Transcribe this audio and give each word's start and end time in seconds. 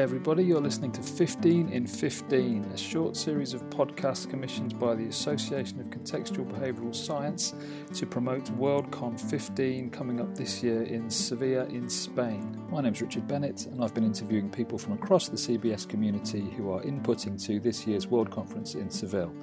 Hi, 0.00 0.04
everybody. 0.04 0.44
You're 0.44 0.62
listening 0.62 0.92
to 0.92 1.02
15 1.02 1.68
in 1.68 1.86
15, 1.86 2.64
a 2.72 2.78
short 2.78 3.14
series 3.14 3.52
of 3.52 3.60
podcasts 3.68 4.26
commissioned 4.26 4.78
by 4.78 4.94
the 4.94 5.04
Association 5.04 5.78
of 5.78 5.90
Contextual 5.90 6.50
Behavioural 6.50 6.94
Science 6.94 7.52
to 7.92 8.06
promote 8.06 8.44
WorldCon 8.58 9.20
15 9.20 9.90
coming 9.90 10.18
up 10.18 10.34
this 10.34 10.62
year 10.62 10.84
in 10.84 11.10
Sevilla, 11.10 11.66
in 11.66 11.86
Spain. 11.90 12.56
My 12.70 12.80
name's 12.80 13.02
Richard 13.02 13.28
Bennett, 13.28 13.66
and 13.66 13.84
I've 13.84 13.92
been 13.92 14.04
interviewing 14.04 14.48
people 14.48 14.78
from 14.78 14.94
across 14.94 15.28
the 15.28 15.36
CBS 15.36 15.86
community 15.86 16.48
who 16.56 16.72
are 16.72 16.80
inputting 16.80 17.38
to 17.44 17.60
this 17.60 17.86
year's 17.86 18.06
World 18.06 18.30
Conference 18.30 18.76
in 18.76 18.88
Seville. 18.88 19.34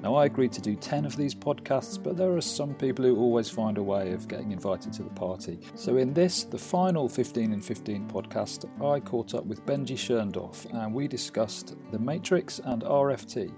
Now, 0.00 0.14
I 0.14 0.26
agreed 0.26 0.52
to 0.52 0.60
do 0.60 0.76
10 0.76 1.04
of 1.04 1.16
these 1.16 1.34
podcasts, 1.34 2.00
but 2.00 2.16
there 2.16 2.32
are 2.34 2.40
some 2.40 2.72
people 2.72 3.04
who 3.04 3.18
always 3.18 3.50
find 3.50 3.78
a 3.78 3.82
way 3.82 4.12
of 4.12 4.28
getting 4.28 4.52
invited 4.52 4.92
to 4.94 5.02
the 5.02 5.10
party. 5.10 5.58
So, 5.74 5.96
in 5.96 6.14
this, 6.14 6.44
the 6.44 6.56
final 6.56 7.08
15 7.08 7.52
in 7.52 7.60
15 7.60 8.08
podcast, 8.08 8.64
I 8.80 9.00
caught 9.00 9.34
up 9.34 9.44
with 9.44 9.66
Benji 9.66 9.97
Schoendorff 9.98 10.64
and 10.72 10.94
we 10.94 11.08
discussed 11.08 11.76
The 11.90 11.98
Matrix 11.98 12.60
and 12.60 12.82
RFT. 12.82 13.52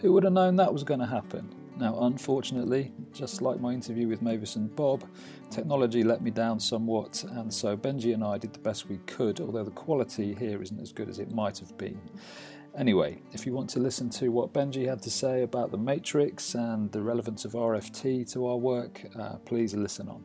Who 0.00 0.12
would 0.12 0.24
have 0.24 0.32
known 0.32 0.56
that 0.56 0.72
was 0.72 0.84
going 0.84 1.00
to 1.00 1.06
happen? 1.06 1.54
Now, 1.76 1.98
unfortunately, 2.02 2.92
just 3.12 3.42
like 3.42 3.60
my 3.60 3.72
interview 3.72 4.06
with 4.06 4.22
Mavis 4.22 4.56
and 4.56 4.74
Bob, 4.76 5.04
technology 5.50 6.04
let 6.04 6.22
me 6.22 6.30
down 6.30 6.60
somewhat, 6.60 7.24
and 7.30 7.52
so 7.52 7.76
Benji 7.76 8.14
and 8.14 8.22
I 8.22 8.38
did 8.38 8.52
the 8.52 8.60
best 8.60 8.88
we 8.88 8.98
could, 9.06 9.40
although 9.40 9.64
the 9.64 9.72
quality 9.72 10.34
here 10.34 10.62
isn't 10.62 10.80
as 10.80 10.92
good 10.92 11.08
as 11.08 11.18
it 11.18 11.32
might 11.32 11.58
have 11.58 11.76
been. 11.76 12.00
Anyway, 12.76 13.22
if 13.32 13.46
you 13.46 13.52
want 13.52 13.70
to 13.70 13.80
listen 13.80 14.10
to 14.10 14.30
what 14.30 14.52
Benji 14.52 14.88
had 14.88 15.00
to 15.02 15.10
say 15.10 15.42
about 15.42 15.70
the 15.70 15.78
Matrix 15.78 16.54
and 16.54 16.90
the 16.92 17.00
relevance 17.00 17.44
of 17.44 17.52
RFT 17.52 18.30
to 18.32 18.46
our 18.46 18.56
work, 18.56 19.02
uh, 19.18 19.36
please 19.44 19.74
listen 19.74 20.08
on. 20.08 20.24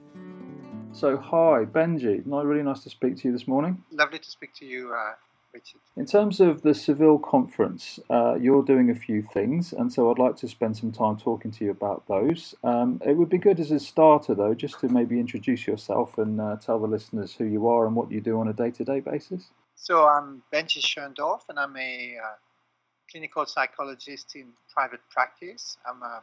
So, 0.91 1.17
hi, 1.17 1.65
Benji. 1.65 2.25
Not 2.25 2.45
really 2.45 2.63
nice 2.63 2.81
to 2.83 2.89
speak 2.89 3.17
to 3.17 3.27
you 3.27 3.31
this 3.31 3.47
morning. 3.47 3.83
Lovely 3.91 4.17
to 4.17 4.29
speak 4.29 4.53
to 4.55 4.65
you, 4.65 4.91
uh, 4.93 5.13
Richard. 5.53 5.81
In 5.95 6.05
terms 6.05 6.39
of 6.39 6.61
the 6.61 6.73
Seville 6.73 7.19
conference, 7.19 7.99
uh, 8.09 8.35
you're 8.35 8.63
doing 8.63 8.89
a 8.89 8.95
few 8.95 9.21
things, 9.21 9.73
and 9.73 9.91
so 9.91 10.09
I'd 10.09 10.19
like 10.19 10.35
to 10.37 10.47
spend 10.47 10.77
some 10.77 10.91
time 10.91 11.17
talking 11.17 11.51
to 11.51 11.65
you 11.65 11.71
about 11.71 12.07
those. 12.07 12.55
Um, 12.63 13.01
it 13.05 13.17
would 13.17 13.29
be 13.29 13.37
good 13.37 13.59
as 13.59 13.71
a 13.71 13.79
starter, 13.79 14.35
though, 14.35 14.53
just 14.53 14.79
to 14.81 14.89
maybe 14.89 15.19
introduce 15.19 15.67
yourself 15.67 16.17
and 16.17 16.39
uh, 16.39 16.57
tell 16.57 16.79
the 16.79 16.87
listeners 16.87 17.33
who 17.33 17.45
you 17.45 17.67
are 17.67 17.85
and 17.85 17.95
what 17.95 18.11
you 18.11 18.21
do 18.21 18.39
on 18.39 18.47
a 18.47 18.53
day 18.53 18.71
to 18.71 18.83
day 18.83 18.99
basis. 18.99 19.49
So 19.75 20.07
I'm 20.07 20.43
Benji 20.53 20.81
Schoendorff, 20.81 21.41
and 21.49 21.57
I'm 21.57 21.75
a 21.77 22.15
uh, 22.23 22.35
clinical 23.09 23.45
psychologist 23.45 24.35
in 24.35 24.47
private 24.73 25.01
practice. 25.09 25.77
I'm 25.89 26.03
a 26.03 26.21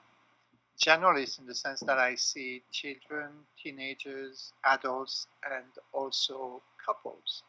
generalist 0.79 1.41
in 1.41 1.47
the 1.47 1.55
sense 1.55 1.81
that 1.81 1.99
I 1.99 2.15
see 2.15 2.63
children, 2.71 3.31
teenagers, 3.63 4.53
adults, 4.65 5.27
and 5.51 5.65
also 5.93 6.63
couples. 6.85 7.43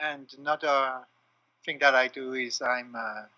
And 0.00 0.32
another 0.38 1.06
thing 1.64 1.78
that 1.80 1.94
I 1.94 2.08
do 2.08 2.34
is 2.34 2.60
I'm 2.62 2.94
a 2.94 3.28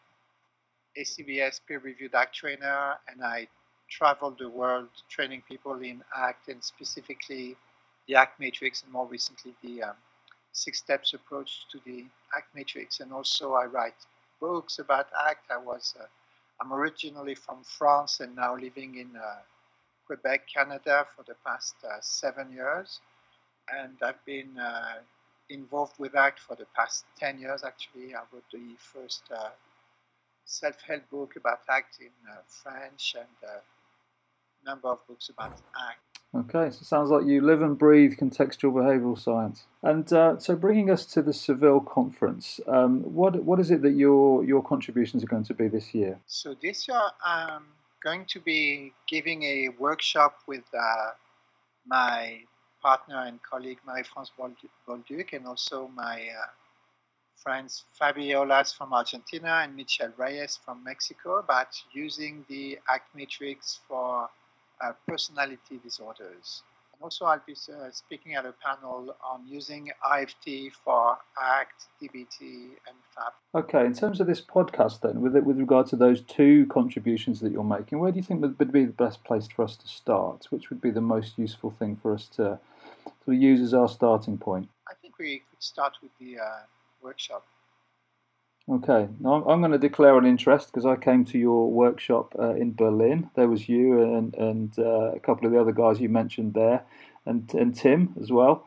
ACBS 0.98 1.60
peer-reviewed 1.66 2.14
ACT 2.14 2.34
trainer, 2.34 2.98
and 3.08 3.24
I 3.24 3.48
travel 3.88 4.34
the 4.38 4.48
world 4.48 4.88
training 5.08 5.42
people 5.48 5.80
in 5.82 6.02
ACT 6.16 6.48
and 6.48 6.62
specifically 6.62 7.56
the 8.08 8.16
ACT 8.16 8.40
matrix, 8.40 8.82
and 8.82 8.92
more 8.92 9.06
recently 9.06 9.54
the 9.62 9.84
um, 9.84 9.96
six 10.52 10.78
steps 10.78 11.14
approach 11.14 11.66
to 11.70 11.78
the 11.86 12.04
ACT 12.36 12.54
matrix. 12.54 13.00
And 13.00 13.12
also, 13.12 13.54
I 13.54 13.66
write 13.66 14.06
books 14.40 14.78
about 14.78 15.08
ACT. 15.28 15.50
I 15.50 15.58
was, 15.58 15.94
uh, 16.00 16.06
I'm 16.60 16.72
originally 16.72 17.34
from 17.34 17.62
France 17.62 18.20
and 18.20 18.34
now 18.34 18.56
living 18.56 18.96
in 18.96 19.16
uh, 19.16 19.36
Quebec, 20.06 20.46
Canada 20.52 21.06
for 21.14 21.22
the 21.22 21.36
past 21.46 21.76
uh, 21.84 21.98
seven 22.00 22.52
years. 22.52 23.00
And 23.72 23.96
I've 24.02 24.24
been 24.24 24.58
uh, 24.58 24.94
involved 25.50 25.98
with 25.98 26.14
ACT 26.14 26.40
for 26.40 26.56
the 26.56 26.66
past 26.76 27.04
10 27.18 27.38
years. 27.38 27.62
Actually, 27.64 28.14
I 28.14 28.20
wrote 28.32 28.44
the 28.52 28.76
first 28.78 29.22
uh, 29.34 29.50
self 30.44 30.80
help 30.86 31.08
book 31.10 31.36
about 31.36 31.60
ACT 31.68 32.00
in 32.00 32.10
uh, 32.30 32.36
French 32.46 33.16
and 33.18 33.50
a 33.50 34.68
number 34.68 34.88
of 34.88 35.06
books 35.06 35.28
about 35.28 35.52
ACT. 35.52 36.08
Okay, 36.34 36.70
so 36.70 36.80
it 36.80 36.84
sounds 36.84 37.10
like 37.10 37.24
you 37.24 37.40
live 37.40 37.62
and 37.62 37.78
breathe 37.78 38.18
contextual 38.18 38.72
behavioural 38.72 39.18
science. 39.18 39.64
And 39.82 40.12
uh, 40.12 40.38
so, 40.38 40.56
bringing 40.56 40.90
us 40.90 41.06
to 41.06 41.22
the 41.22 41.32
Seville 41.32 41.80
conference, 41.80 42.60
um, 42.66 43.00
what 43.00 43.42
what 43.44 43.58
is 43.58 43.70
it 43.70 43.80
that 43.80 43.92
your 43.92 44.44
your 44.44 44.62
contributions 44.62 45.24
are 45.24 45.26
going 45.26 45.44
to 45.44 45.54
be 45.54 45.68
this 45.68 45.94
year? 45.94 46.20
So 46.26 46.54
this 46.60 46.86
year, 46.86 47.00
I'm 47.24 47.64
going 48.04 48.26
to 48.26 48.40
be 48.40 48.92
giving 49.08 49.42
a 49.44 49.70
workshop 49.78 50.40
with 50.46 50.64
uh, 50.78 51.12
my 51.86 52.42
partner 52.82 53.24
and 53.26 53.42
colleague 53.42 53.78
Marie-France 53.86 54.32
Bolduc, 54.86 55.32
and 55.32 55.46
also 55.46 55.88
my 55.94 56.28
uh, 56.28 56.46
friends 57.36 57.84
Fabián 57.98 58.46
Olaz 58.46 58.74
from 58.74 58.92
Argentina 58.92 59.60
and 59.62 59.74
Michel 59.76 60.12
Reyes 60.16 60.58
from 60.64 60.82
Mexico 60.84 61.38
about 61.38 61.68
using 61.92 62.44
the 62.48 62.78
ACT 62.92 63.14
matrix 63.14 63.80
for 63.88 64.28
uh, 64.80 64.92
personality 65.06 65.80
disorders. 65.82 66.62
And 66.98 67.04
also, 67.04 67.26
I'll 67.26 67.40
be 67.46 67.52
uh, 67.52 67.90
speaking 67.92 68.34
at 68.34 68.44
a 68.44 68.52
panel 68.52 69.14
on 69.24 69.46
using 69.46 69.88
RFT 70.04 70.72
for 70.72 71.16
ACT, 71.40 71.86
DBT, 72.02 72.40
and 72.40 72.96
FAP. 73.14 73.34
Okay, 73.54 73.86
in 73.86 73.94
terms 73.94 74.20
of 74.20 74.26
this 74.26 74.40
podcast, 74.40 75.02
then, 75.02 75.20
with 75.20 75.36
it, 75.36 75.44
with 75.44 75.58
regard 75.58 75.86
to 75.88 75.96
those 75.96 76.22
two 76.22 76.66
contributions 76.66 77.38
that 77.38 77.52
you're 77.52 77.62
making, 77.62 78.00
where 78.00 78.10
do 78.10 78.16
you 78.16 78.24
think 78.24 78.40
would 78.40 78.72
be 78.72 78.84
the 78.84 78.92
best 78.92 79.22
place 79.22 79.46
for 79.46 79.62
us 79.62 79.76
to 79.76 79.86
start? 79.86 80.46
Which 80.50 80.70
would 80.70 80.80
be 80.80 80.90
the 80.90 81.00
most 81.00 81.38
useful 81.38 81.70
thing 81.70 81.94
for 82.02 82.12
us 82.14 82.26
to, 82.34 82.58
to 83.26 83.32
use 83.32 83.60
as 83.60 83.74
our 83.74 83.88
starting 83.88 84.36
point? 84.36 84.68
I 84.88 84.94
think 85.00 85.18
we 85.18 85.44
could 85.50 85.62
start 85.62 85.98
with 86.02 86.10
the 86.18 86.40
uh, 86.40 86.62
workshop. 87.00 87.46
Okay, 88.70 89.08
now 89.18 89.42
I'm 89.46 89.60
going 89.60 89.72
to 89.72 89.78
declare 89.78 90.18
an 90.18 90.26
interest 90.26 90.66
because 90.66 90.84
I 90.84 90.96
came 90.96 91.24
to 91.26 91.38
your 91.38 91.70
workshop 91.70 92.34
uh, 92.38 92.54
in 92.54 92.74
Berlin. 92.74 93.30
There 93.34 93.48
was 93.48 93.66
you 93.66 94.02
and 94.02 94.34
and 94.34 94.78
uh, 94.78 95.12
a 95.12 95.20
couple 95.20 95.46
of 95.46 95.52
the 95.52 95.60
other 95.60 95.72
guys 95.72 96.00
you 96.00 96.10
mentioned 96.10 96.52
there, 96.52 96.84
and 97.24 97.50
and 97.54 97.74
Tim 97.74 98.14
as 98.20 98.30
well. 98.30 98.66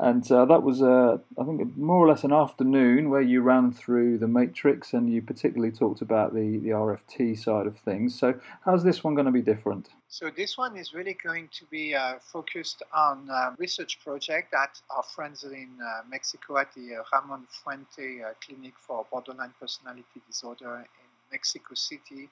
And 0.00 0.30
uh, 0.30 0.44
that 0.46 0.62
was, 0.62 0.82
uh, 0.82 1.18
I 1.38 1.44
think, 1.44 1.76
more 1.76 2.04
or 2.04 2.08
less 2.08 2.24
an 2.24 2.32
afternoon 2.32 3.10
where 3.10 3.20
you 3.20 3.42
ran 3.42 3.72
through 3.72 4.18
the 4.18 4.26
matrix 4.26 4.92
and 4.92 5.12
you 5.12 5.22
particularly 5.22 5.72
talked 5.72 6.02
about 6.02 6.34
the, 6.34 6.58
the 6.58 6.70
RFT 6.70 7.38
side 7.38 7.66
of 7.66 7.78
things. 7.78 8.18
So, 8.18 8.34
how's 8.64 8.82
this 8.82 9.04
one 9.04 9.14
going 9.14 9.26
to 9.26 9.32
be 9.32 9.42
different? 9.42 9.90
So, 10.08 10.30
this 10.36 10.58
one 10.58 10.76
is 10.76 10.94
really 10.94 11.16
going 11.22 11.48
to 11.52 11.64
be 11.66 11.94
uh, 11.94 12.14
focused 12.20 12.82
on 12.92 13.28
a 13.30 13.54
research 13.58 14.00
project 14.02 14.50
that 14.52 14.80
our 14.90 15.02
friends 15.02 15.44
in 15.44 15.68
uh, 15.84 16.02
Mexico 16.10 16.58
at 16.58 16.74
the 16.74 16.96
uh, 16.96 17.02
Ramon 17.12 17.46
Fuente 17.48 18.22
uh, 18.22 18.32
Clinic 18.44 18.74
for 18.76 19.06
Borderline 19.12 19.54
Personality 19.60 20.20
Disorder 20.26 20.76
in 20.76 21.08
Mexico 21.30 21.74
City 21.74 22.28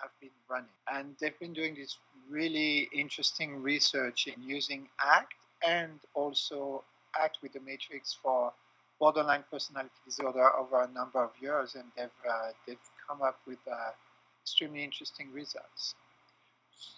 have 0.00 0.10
been 0.20 0.30
running. 0.48 0.68
And 0.92 1.14
they've 1.20 1.38
been 1.38 1.52
doing 1.52 1.74
this 1.74 1.98
really 2.28 2.88
interesting 2.94 3.62
research 3.62 4.28
in 4.28 4.40
using 4.42 4.88
ACT 5.04 5.34
and 5.66 5.98
also 6.14 6.84
act 7.18 7.38
with 7.42 7.52
the 7.52 7.60
matrix 7.60 8.16
for 8.22 8.52
borderline 8.98 9.44
personality 9.50 9.94
disorder 10.04 10.54
over 10.56 10.82
a 10.82 10.88
number 10.92 11.22
of 11.22 11.30
years, 11.40 11.74
and 11.74 11.84
they've 11.96 12.20
uh, 12.28 12.50
they've 12.66 12.86
come 13.08 13.22
up 13.22 13.38
with 13.46 13.58
uh, 13.70 13.90
extremely 14.42 14.84
interesting 14.84 15.28
results. 15.32 15.94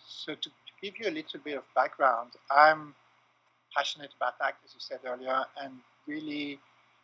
So 0.06 0.34
to, 0.34 0.49
to, 0.49 0.51
give 0.83 0.99
you 0.99 1.09
a 1.09 1.15
little 1.15 1.39
bit 1.45 1.56
of 1.56 1.62
background, 1.77 2.33
I'm 2.51 2.95
passionate 3.77 4.11
about 4.17 4.34
ACT, 4.45 4.59
as 4.65 4.75
you 4.75 4.81
said 4.81 4.99
earlier, 5.06 5.45
and 5.62 5.75
really 6.09 6.59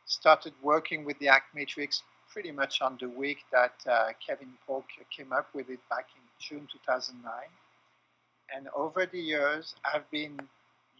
started 0.06 0.52
working 0.62 1.04
with 1.04 1.16
the 1.20 1.28
ACT 1.28 1.54
matrix 1.54 2.02
pretty 2.32 2.50
much 2.50 2.82
on 2.82 2.98
the 3.00 3.08
week 3.08 3.38
that 3.52 3.74
uh, 3.88 4.08
Kevin 4.24 4.52
Polk 4.66 4.84
came 5.16 5.32
up 5.32 5.46
with 5.54 5.70
it 5.70 5.80
back 5.88 6.06
in 6.16 6.22
June 6.40 6.68
2009. 6.72 7.32
And 8.54 8.68
over 8.74 9.06
the 9.06 9.20
years, 9.20 9.74
I've 9.84 10.10
been 10.10 10.38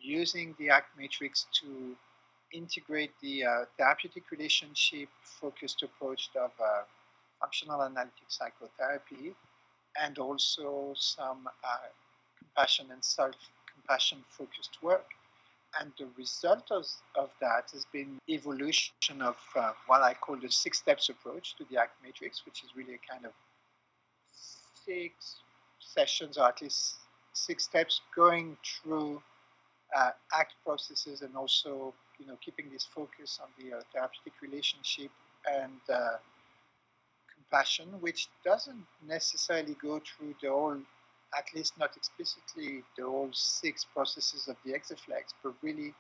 using 0.00 0.54
the 0.58 0.70
ACT 0.70 0.96
matrix 0.98 1.46
to 1.60 1.96
integrate 2.52 3.12
the 3.20 3.44
uh, 3.44 3.64
therapeutic 3.76 4.30
relationship 4.30 5.08
focused 5.22 5.82
approach 5.82 6.30
of 6.36 6.50
uh, 6.62 6.82
functional 7.40 7.82
analytic 7.82 8.28
psychotherapy 8.28 9.34
and 10.02 10.18
also 10.18 10.92
some 10.96 11.48
uh, 11.64 11.76
compassion 12.38 12.86
and 12.92 13.04
self 13.04 13.34
compassion 13.72 14.18
focused 14.28 14.78
work. 14.82 15.06
And 15.78 15.92
the 15.98 16.06
result 16.16 16.70
of, 16.70 16.86
of 17.14 17.30
that 17.42 17.70
has 17.72 17.84
been 17.92 18.18
evolution 18.28 19.20
of 19.20 19.36
uh, 19.54 19.72
what 19.86 20.02
I 20.02 20.14
call 20.14 20.36
the 20.36 20.50
six 20.50 20.78
steps 20.78 21.10
approach 21.10 21.56
to 21.56 21.64
the 21.70 21.78
ACT 21.78 22.02
matrix, 22.02 22.44
which 22.46 22.64
is 22.64 22.70
really 22.74 22.94
a 22.94 23.12
kind 23.12 23.26
of 23.26 23.32
six 24.86 25.36
sessions 25.78 26.38
or 26.38 26.48
at 26.48 26.62
least 26.62 26.94
six 27.34 27.64
steps 27.64 28.00
going 28.16 28.56
through 28.64 29.22
uh, 29.96 30.10
act 30.32 30.54
processes 30.64 31.22
and 31.22 31.36
also 31.36 31.94
you 32.18 32.26
know 32.26 32.36
keeping 32.44 32.70
this 32.72 32.84
focus 32.84 33.40
on 33.42 33.48
the 33.58 33.76
uh, 33.76 33.80
therapeutic 33.92 34.34
relationship 34.42 35.10
and 35.50 35.80
uh, 35.92 36.16
compassion, 37.34 37.88
which 38.00 38.28
doesn't 38.44 38.84
necessarily 39.06 39.76
go 39.80 40.00
through 40.00 40.34
the 40.42 40.48
whole, 40.48 40.76
at 41.36 41.44
least 41.54 41.78
not 41.78 41.96
explicitly 41.96 42.82
the 42.96 43.04
whole 43.04 43.30
six 43.32 43.84
processes 43.84 44.48
of 44.48 44.56
the 44.64 44.72
hexaflex, 44.72 45.32
but 45.42 45.54
really 45.62 45.94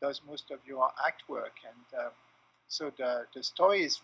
does 0.00 0.20
most 0.26 0.50
of 0.50 0.58
your 0.66 0.90
act 1.06 1.22
work. 1.28 1.52
And 1.66 2.00
uh, 2.00 2.10
So 2.68 2.92
the, 2.96 3.26
the 3.34 3.42
story 3.42 3.82
is 3.82 4.00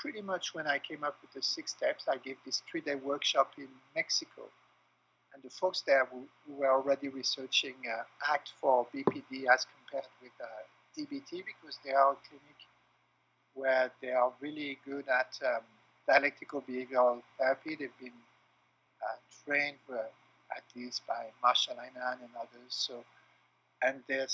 pretty 0.00 0.22
much 0.22 0.54
when 0.54 0.66
I 0.66 0.78
came 0.78 1.04
up 1.04 1.16
with 1.22 1.32
the 1.32 1.42
six 1.42 1.72
steps, 1.72 2.06
I 2.08 2.16
gave 2.18 2.36
this 2.44 2.62
three 2.70 2.80
day 2.80 2.94
workshop 2.94 3.52
in 3.58 3.68
Mexico. 3.94 4.42
And 5.38 5.48
the 5.52 5.54
folks 5.54 5.82
there 5.82 6.04
who, 6.06 6.26
were 6.52 6.72
already 6.72 7.08
researching 7.08 7.74
uh, 7.86 8.32
ACT 8.32 8.50
for 8.60 8.86
BPD 8.92 9.44
as 9.52 9.66
compared 9.76 10.08
with 10.20 10.32
uh, 10.42 10.46
DBT 10.98 11.44
because 11.46 11.78
they 11.84 11.92
are 11.92 12.12
a 12.12 12.16
clinic 12.26 12.58
where 13.54 13.90
they 14.02 14.10
are 14.10 14.32
really 14.40 14.78
good 14.84 15.04
at 15.08 15.38
um, 15.46 15.62
dialectical 16.08 16.62
behavioral 16.62 17.22
therapy. 17.38 17.76
They've 17.78 17.98
been 18.00 18.18
uh, 19.00 19.16
trained 19.44 19.76
at 20.56 20.64
least 20.74 21.02
by 21.06 21.26
Marsha 21.44 21.70
Linehan 21.70 22.18
and 22.20 22.34
others. 22.36 22.70
So, 22.70 23.04
and 23.82 24.02
they 24.08 24.26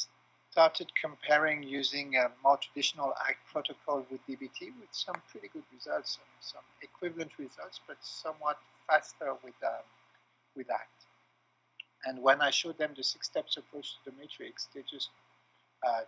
started 0.51 0.91
comparing 0.99 1.63
using 1.63 2.17
a 2.17 2.31
more 2.43 2.57
traditional 2.57 3.13
ACT 3.29 3.45
protocol 3.53 4.07
with 4.11 4.21
DBT 4.27 4.73
with 4.81 4.93
some 4.93 5.17
pretty 5.31 5.49
good 5.53 5.65
results, 5.75 6.17
and 6.17 6.41
some 6.41 6.65
equivalent 6.81 7.33
results, 7.39 7.81
but 7.87 7.99
somewhat 8.01 8.59
faster 8.87 9.35
with 9.45 9.55
um, 9.67 9.85
with 10.57 10.71
ACT. 10.71 11.07
And 12.07 12.23
when 12.23 12.41
I 12.41 12.51
showed 12.51 12.79
them 12.79 12.93
the 12.97 13.03
six 13.03 13.27
steps 13.27 13.57
approach 13.57 13.95
to 13.95 14.11
the 14.11 14.17
matrix, 14.19 14.69
they 14.75 14.83
just 14.91 15.09
uh, 15.87 16.03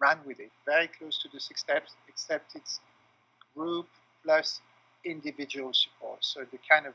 ran 0.00 0.18
with 0.26 0.40
it, 0.40 0.50
very 0.66 0.88
close 0.88 1.18
to 1.22 1.28
the 1.32 1.40
six 1.40 1.60
steps, 1.60 1.94
except 2.08 2.54
it's 2.54 2.80
group 3.56 3.86
plus 4.24 4.60
individual 5.04 5.72
support. 5.72 6.24
So 6.24 6.44
the 6.50 6.58
kind 6.68 6.86
of 6.86 6.94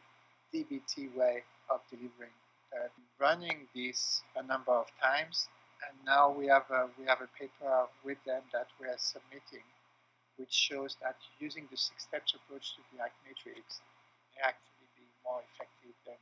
DBT 0.54 1.16
way 1.16 1.44
of 1.70 1.82
delivering. 1.90 2.34
Uh, 2.76 2.88
running 3.20 3.68
this 3.74 4.24
a 4.36 4.44
number 4.44 4.72
of 4.72 4.88
times, 5.02 5.48
and 5.88 5.96
now 6.06 6.30
we 6.30 6.48
have 6.48 6.70
a, 6.70 6.88
we 7.00 7.06
have 7.06 7.22
a 7.22 7.30
paper 7.40 7.88
with 8.04 8.18
them 8.26 8.42
that 8.52 8.68
we 8.80 8.88
are 8.88 8.98
submitting, 8.98 9.64
which 10.38 10.52
shows 10.52 10.98
that 11.02 11.16
using 11.40 11.68
the 11.72 11.78
six 11.78 12.04
steps 12.04 12.36
approach 12.36 12.76
to 12.76 12.82
the 12.92 13.04
ACT 13.04 13.16
matrix 13.24 13.80
may 14.36 14.44
actually 14.44 14.88
be 14.98 15.04
more 15.24 15.42
effective 15.54 15.96
than. 16.06 16.20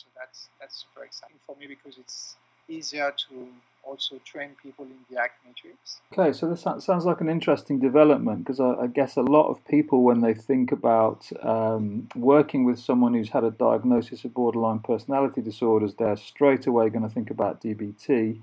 So 0.00 0.06
that's 0.18 0.48
that's 0.58 0.86
super 0.86 1.04
exciting 1.04 1.36
for 1.46 1.54
me 1.56 1.66
because 1.66 1.98
it's 1.98 2.36
easier 2.68 3.12
to 3.28 3.48
also 3.84 4.18
train 4.24 4.50
people 4.62 4.84
in 4.86 4.96
the 5.10 5.20
ACT 5.20 5.44
matrix. 5.44 6.00
Okay, 6.12 6.32
so 6.32 6.48
this 6.48 6.62
sounds 6.62 7.04
like 7.04 7.20
an 7.20 7.28
interesting 7.28 7.78
development 7.80 8.44
because 8.44 8.60
I, 8.60 8.84
I, 8.84 8.86
guess 8.86 9.16
a 9.16 9.22
lot 9.22 9.48
of 9.48 9.62
people, 9.66 10.02
when 10.02 10.20
they 10.20 10.34
think 10.34 10.70
about 10.72 11.28
um, 11.42 12.08
working 12.14 12.64
with 12.64 12.78
someone 12.78 13.14
who's 13.14 13.30
had 13.30 13.44
a 13.44 13.50
diagnosis 13.50 14.24
of 14.24 14.32
borderline 14.34 14.80
personality 14.80 15.40
disorders, 15.40 15.94
they're 15.94 16.16
straight 16.16 16.66
away 16.66 16.88
going 16.88 17.08
to 17.08 17.14
think 17.14 17.30
about 17.30 17.62
DBT. 17.62 18.40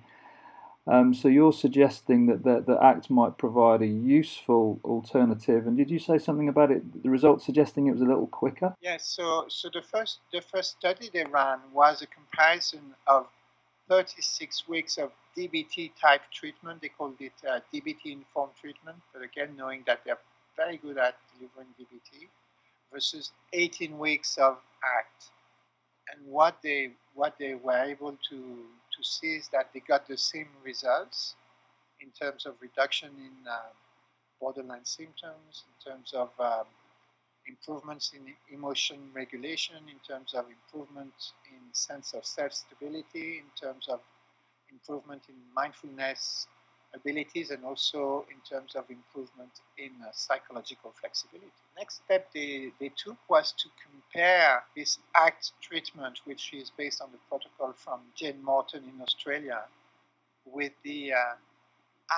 Um, 0.88 1.14
so 1.14 1.28
you're 1.28 1.54
suggesting 1.54 2.28
that 2.28 2.44
the, 2.44 2.64
the 2.66 2.82
ACT 2.82 3.10
might 3.10 3.38
provide 3.38 3.82
a 3.82 3.88
useful 3.88 4.80
alternative, 4.84 5.68
and 5.68 5.76
did 5.76 5.92
you 5.92 6.00
say 6.00 6.18
something 6.18 6.48
about 6.48 6.72
it? 6.72 7.04
The 7.04 7.10
results 7.10 7.46
suggesting 7.46 7.88
it 7.88 7.92
was 7.92 8.02
a 8.02 8.06
little 8.06 8.28
quicker. 8.28 8.74
Yes. 8.82 9.06
So 9.08 9.46
so 9.50 9.70
the 9.74 9.82
first 9.82 10.20
the 10.32 10.42
first 10.42 10.78
study 10.78 11.10
they 11.14 11.26
ran 11.26 11.60
was 11.74 12.02
a 12.02 12.08
comparison 12.08 12.96
of 13.08 13.28
36 13.90 14.68
weeks 14.68 14.98
of 14.98 15.12
DBT 15.38 15.92
type 16.00 16.22
treatment. 16.32 16.82
They 16.82 16.90
called 16.90 17.16
it 17.20 17.34
uh, 17.48 17.60
DBT 17.74 18.12
informed 18.12 18.54
treatment, 18.60 18.98
but 19.14 19.22
again, 19.24 19.56
knowing 19.58 19.84
that 19.88 20.02
they're 20.06 20.20
very 20.56 20.78
good 20.78 20.98
at 20.98 21.16
delivering 21.38 21.68
DBT, 21.80 22.28
versus 22.92 23.32
18 23.54 23.98
weeks 23.98 24.38
of 24.38 24.58
ACT. 24.84 25.30
And 26.12 26.26
what 26.26 26.58
they 26.64 26.92
what 27.16 27.36
they 27.38 27.56
were 27.56 27.84
able 27.84 28.18
to 28.30 28.66
to 28.98 29.04
see 29.04 29.36
is 29.36 29.48
that 29.50 29.70
they 29.74 29.82
got 29.82 30.08
the 30.08 30.18
same 30.18 30.48
results 30.64 31.36
in 32.02 32.10
terms 32.12 32.46
of 32.46 32.56
reduction 32.62 33.10
in 33.18 33.48
uh, 33.50 33.58
borderline 34.40 34.86
symptoms, 34.86 35.64
in 35.68 35.92
terms 35.92 36.14
of 36.14 36.30
um, 36.40 36.66
improvements 37.48 38.14
in 38.14 38.34
emotion 38.54 38.98
regulation, 39.14 39.78
in 39.90 40.00
terms 40.08 40.34
of 40.34 40.46
improvement 40.50 41.14
in 41.50 41.62
sense 41.74 42.14
of 42.14 42.26
self-stability, 42.26 43.40
in 43.40 43.50
terms 43.60 43.88
of 43.88 44.00
improvement 44.72 45.24
in 45.30 45.36
mindfulness 45.56 46.48
abilities, 46.96 47.52
and 47.52 47.64
also 47.64 48.26
in 48.30 48.38
terms 48.50 48.76
of 48.76 48.86
improvement 48.90 49.52
in 49.78 49.92
uh, 50.02 50.10
psychological 50.14 50.94
flexibility. 51.00 51.52
Next 51.78 52.02
step 52.06 52.30
they, 52.34 52.72
they 52.80 52.92
took 52.96 53.18
was 53.30 53.54
to 53.54 53.70
compare 53.86 54.64
this 54.76 55.00
ACT 55.16 55.52
treatment, 55.62 56.20
which 56.26 56.54
is 56.54 56.72
based 56.78 57.02
on 57.02 57.10
the 57.12 57.20
protocol 57.30 57.74
from 57.74 58.02
Jane 58.16 58.44
Morton 58.44 58.84
in 58.84 59.02
Australia, 59.02 59.62
with 60.46 60.72
the 60.84 61.14
uh, 61.14 61.36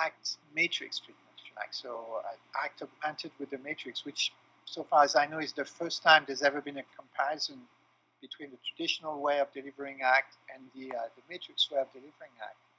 ACT 0.04 0.36
matrix 0.54 0.98
treatment, 0.98 1.26
like. 1.56 1.72
So 1.72 2.20
uh, 2.24 2.64
ACT 2.64 2.82
augmented 2.82 3.32
with 3.38 3.50
the 3.50 3.58
matrix, 3.58 4.04
which 4.04 4.32
so 4.64 4.84
far 4.84 5.02
as 5.02 5.16
I 5.16 5.26
know, 5.26 5.38
is 5.40 5.52
the 5.52 5.64
first 5.64 6.02
time 6.02 6.24
there's 6.26 6.42
ever 6.42 6.60
been 6.60 6.78
a 6.78 6.84
comparison 6.96 7.58
between 8.20 8.50
the 8.50 8.58
traditional 8.68 9.20
way 9.20 9.40
of 9.40 9.52
delivering 9.52 10.02
ACT 10.02 10.36
and 10.54 10.62
the, 10.74 10.94
uh, 10.96 11.02
the 11.16 11.22
matrix 11.28 11.68
way 11.70 11.80
of 11.80 11.88
delivering 11.92 12.30
ACT. 12.40 12.69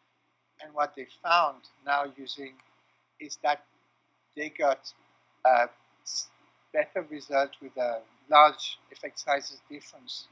And 0.64 0.74
what 0.74 0.94
they 0.96 1.08
found 1.24 1.62
now 1.86 2.06
using 2.18 2.54
is 3.20 3.38
that 3.44 3.64
they 4.36 4.50
got 4.50 4.92
a 5.46 5.70
better 6.74 7.06
result 7.10 7.52
with 7.62 7.76
a 7.78 8.02
large 8.30 8.78
effect 8.92 9.20
sizes 9.20 9.62
difference 9.70 10.28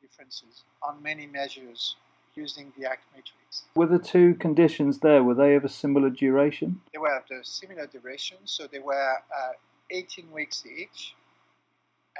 differences 0.00 0.62
on 0.82 1.02
many 1.02 1.26
measures 1.26 1.96
using 2.34 2.72
the 2.78 2.86
ACT 2.88 3.04
matrix. 3.12 3.64
Were 3.74 3.86
the 3.86 3.98
two 3.98 4.34
conditions 4.34 5.00
there, 5.00 5.24
were 5.24 5.34
they 5.34 5.54
of 5.56 5.64
a 5.64 5.68
similar 5.68 6.10
duration? 6.10 6.80
They 6.92 6.98
were 6.98 7.16
of 7.16 7.24
a 7.30 7.44
similar 7.44 7.86
duration, 7.86 8.38
so 8.44 8.66
they 8.70 8.78
were 8.78 9.14
uh, 9.36 9.52
18 9.90 10.30
weeks 10.30 10.64
each. 10.66 11.14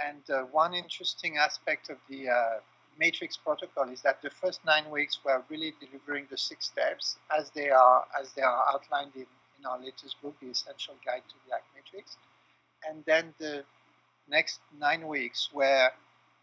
And 0.07 0.23
uh, 0.31 0.43
one 0.51 0.75
interesting 0.75 1.37
aspect 1.37 1.89
of 1.91 1.99
the 2.09 2.29
uh, 2.29 2.61
matrix 2.99 3.37
protocol 3.37 3.89
is 3.91 4.03
that 4.03 4.21
the 4.23 4.31
first 4.31 4.61
nine 4.65 4.91
weeks 4.91 5.19
were 5.25 5.43
really 5.49 5.75
delivering 5.81 6.27
the 6.31 6.37
six 6.37 6.67
steps 6.67 7.17
as 7.37 7.51
they 7.51 7.71
are 7.71 8.05
as 8.21 8.33
they 8.33 8.43
are 8.43 8.65
outlined 8.73 9.13
in, 9.15 9.27
in 9.59 9.67
our 9.67 9.79
latest 9.79 10.21
book, 10.23 10.35
The 10.41 10.49
Essential 10.49 10.95
Guide 11.05 11.23
to 11.29 11.35
the 11.47 11.55
ACT 11.55 11.67
Matrix. 11.75 12.17
And 12.89 13.05
then 13.07 13.35
the 13.39 13.65
next 14.29 14.61
nine 14.79 15.07
weeks 15.07 15.49
were 15.53 15.91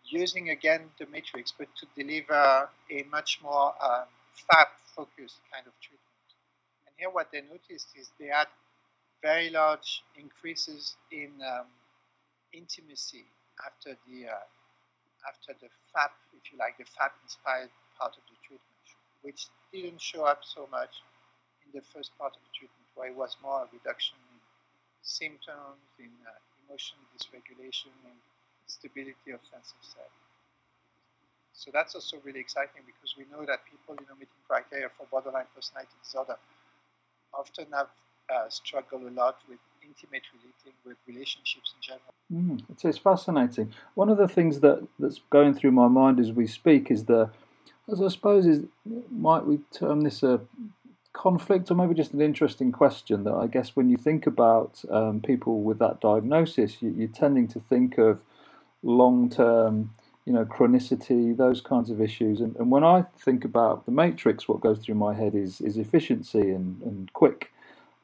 using 0.10 0.50
again 0.50 0.82
the 1.00 1.06
matrix, 1.08 1.54
but 1.58 1.68
to 1.78 1.86
deliver 1.96 2.70
a 2.92 3.04
much 3.12 3.40
more 3.42 3.74
um, 3.84 4.06
FAP 4.34 4.68
focused 4.96 5.40
kind 5.52 5.66
of 5.66 5.74
treatment. 5.82 6.28
And 6.86 6.96
here, 6.98 7.10
what 7.10 7.32
they 7.32 7.42
noticed 7.42 7.90
is 8.00 8.12
they 8.20 8.28
had 8.28 8.48
very 9.22 9.50
large 9.50 10.04
increases 10.20 10.96
in 11.12 11.32
um, 11.42 11.66
intimacy 12.54 13.26
after 13.66 13.98
the 14.08 14.30
uh, 14.30 14.36
after 15.28 15.54
the 15.60 15.70
FAP, 15.94 16.12
if 16.38 16.52
you 16.52 16.58
like, 16.58 16.78
the 16.78 16.86
FAP-inspired 16.86 17.70
part 17.98 18.14
of 18.18 18.24
the 18.30 18.38
treatment, 18.46 18.86
which 19.22 19.48
didn't 19.72 20.02
show 20.02 20.24
up 20.26 20.44
so 20.44 20.68
much 20.72 21.02
in 21.66 21.72
the 21.74 21.82
first 21.82 22.16
part 22.18 22.34
of 22.36 22.42
the 22.44 22.54
treatment, 22.54 22.88
where 22.96 23.10
it 23.10 23.16
was 23.16 23.38
more 23.42 23.64
a 23.64 23.68
reduction 23.74 24.18
in 24.32 24.40
symptoms, 25.02 25.82
in 26.00 26.12
uh, 26.28 26.32
emotion 26.68 26.98
dysregulation, 27.16 27.94
and 28.06 28.18
stability 28.68 29.32
of 29.34 29.42
sense 29.52 29.74
of 29.78 29.84
self. 29.86 30.14
So 31.54 31.72
that's 31.74 31.96
also 31.96 32.18
really 32.24 32.40
exciting 32.40 32.84
because 32.86 33.16
we 33.18 33.26
know 33.32 33.46
that 33.46 33.64
people, 33.66 33.96
you 34.00 34.06
know, 34.08 34.16
meeting 34.16 34.44
criteria 34.48 34.90
for 34.98 35.08
borderline 35.10 35.48
personality 35.56 35.96
disorder 36.04 36.38
often 37.34 37.68
have 37.74 37.90
uh, 38.30 38.50
struggle 38.50 39.08
a 39.08 39.14
lot 39.14 39.38
with 39.50 39.60
intimate 39.86 40.24
relating 40.34 40.78
with 40.86 40.98
relationships 41.08 41.74
in 41.76 41.82
general. 41.82 42.14
Mm, 42.32 42.64
it's, 42.72 42.86
it's 42.86 42.98
fascinating. 42.98 43.74
One 43.96 44.10
of 44.10 44.18
the 44.18 44.28
things 44.28 44.60
that, 44.62 44.88
that's 45.00 45.22
going 45.30 45.54
through 45.54 45.72
my 45.72 45.88
mind 45.88 46.20
as 46.20 46.32
we 46.32 46.48
speak 46.48 46.92
is 46.92 47.06
the, 47.06 47.30
as 47.92 48.02
I 48.02 48.08
suppose, 48.08 48.46
is 48.46 48.64
might 49.12 49.46
we 49.46 49.60
term 49.72 50.02
this 50.02 50.24
a 50.24 50.42
conflict 51.14 51.72
or 51.72 51.76
maybe 51.76 51.94
just 51.94 52.14
an 52.14 52.22
interesting 52.22 52.72
question 52.72 53.24
that 53.24 53.34
I 53.34 53.48
guess 53.48 53.76
when 53.76 53.90
you 53.90 53.98
think 53.98 54.28
about 54.28 54.84
um, 54.90 55.22
people 55.22 55.62
with 55.62 55.80
that 55.80 56.02
diagnosis, 56.02 56.82
you, 56.82 56.94
you're 56.98 57.08
tending 57.08 57.48
to 57.50 57.60
think 57.60 57.98
of 57.98 58.20
long 58.84 59.30
term 59.30 59.92
you 60.26 60.34
know, 60.34 60.44
chronicity, 60.44 61.38
those 61.38 61.62
kinds 61.62 61.92
of 61.92 62.02
issues. 62.02 62.42
And, 62.42 62.56
and 62.56 62.72
when 62.72 62.84
I 62.84 63.06
think 63.18 63.46
about 63.46 63.86
the 63.86 63.92
matrix, 63.92 64.48
what 64.48 64.60
goes 64.60 64.80
through 64.80 64.96
my 64.96 65.14
head 65.14 65.36
is, 65.36 65.62
is 65.62 65.78
efficiency 65.78 66.40
and, 66.40 66.82
and 66.82 67.14
quick 67.14 67.52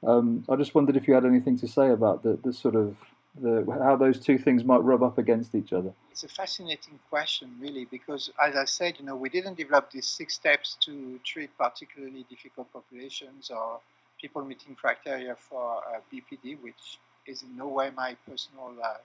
um, 0.06 0.44
I 0.50 0.56
just 0.56 0.74
wondered 0.74 0.98
if 0.98 1.08
you 1.08 1.14
had 1.14 1.26
anything 1.26 1.58
to 1.60 1.68
say 1.68 1.90
about 1.90 2.24
the, 2.24 2.38
the 2.44 2.54
sort 2.54 2.76
of 2.76 2.96
the, 3.40 3.66
how 3.84 3.96
those 3.96 4.20
two 4.20 4.38
things 4.38 4.64
might 4.64 4.84
rub 4.84 5.04
up 5.04 5.18
against 5.18 5.56
each 5.56 5.72
other. 5.72 5.94
It's 6.12 6.24
a 6.24 6.28
fascinating 6.28 7.00
question, 7.10 7.56
really, 7.60 7.86
because 7.86 8.32
as 8.44 8.56
I 8.56 8.66
said, 8.66 8.96
you 9.00 9.06
know, 9.06 9.16
we 9.16 9.30
didn't 9.30 9.58
develop 9.58 9.92
these 9.92 10.08
six 10.08 10.34
steps 10.34 10.76
to 10.82 11.20
treat 11.24 11.56
particularly 11.58 12.26
difficult 12.30 12.72
populations 12.74 13.50
or 13.50 13.80
people 14.20 14.44
meeting 14.44 14.76
criteria 14.76 15.36
for 15.36 15.78
uh, 15.78 16.00
BPD, 16.12 16.62
which 16.62 17.00
is 17.26 17.44
in 17.44 17.56
no 17.56 17.68
way 17.68 17.92
my 17.96 18.18
personal 18.28 18.74
uh, 18.84 18.96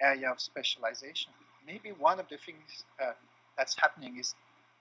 area 0.00 0.30
of 0.30 0.40
specialization. 0.40 1.30
Maybe 1.66 1.90
one 1.90 2.18
of 2.18 2.28
the 2.28 2.38
things 2.38 2.84
uh, 3.00 3.12
that's 3.56 3.76
happening 3.78 4.18
is 4.18 4.34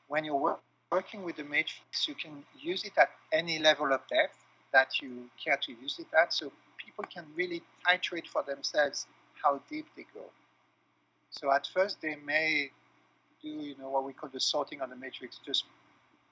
when 0.08 0.24
you're 0.24 0.36
work- 0.36 0.62
working 0.92 1.24
with 1.24 1.36
the 1.36 1.44
matrix, 1.44 2.08
you 2.08 2.16
can 2.16 2.44
use 2.60 2.84
it 2.84 2.94
at 2.98 3.10
any 3.32 3.60
level 3.60 3.94
of 3.94 4.02
depth 4.08 4.38
that 4.74 5.02
you 5.02 5.30
care 5.44 5.58
to 5.64 5.72
use 5.72 6.00
it 6.00 6.08
at. 6.20 6.34
So 6.34 6.52
people 6.78 7.06
can 7.14 7.26
really 7.36 7.62
titrate 7.88 8.28
for 8.28 8.44
themselves 8.44 9.08
how 9.42 9.62
deep 9.70 9.86
they 9.96 10.06
go. 10.14 10.26
So 11.30 11.52
at 11.52 11.68
first 11.68 12.02
they 12.02 12.16
may 12.26 12.72
do 13.42 13.50
you 13.50 13.76
know 13.78 13.90
what 13.90 14.04
we 14.04 14.14
call 14.14 14.30
the 14.34 14.40
sorting 14.40 14.82
on 14.82 14.90
the 14.90 14.96
matrix, 14.96 15.40
just 15.46 15.66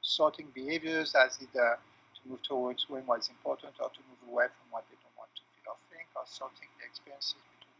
sorting 0.01 0.47
behaviors 0.53 1.13
as 1.15 1.37
either 1.41 1.77
to 2.15 2.29
move 2.29 2.41
towards 2.41 2.85
doing 2.85 3.05
what 3.05 3.19
is 3.19 3.29
important 3.29 3.73
or 3.79 3.89
to 3.89 3.99
move 4.09 4.31
away 4.33 4.45
from 4.45 4.67
what 4.71 4.83
they 4.89 4.97
don't 5.01 5.15
want 5.17 5.29
to 5.35 5.41
feel 5.53 5.73
or 5.73 5.77
think, 5.91 6.07
or 6.15 6.23
sorting 6.25 6.69
the 6.79 6.85
experiences 6.85 7.35
between 7.35 7.77